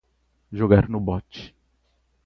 Jogar 0.51 0.89
no 0.89 0.99
bot 1.11 1.45